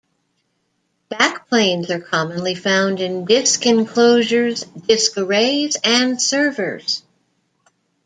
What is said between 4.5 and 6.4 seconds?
disk arrays, and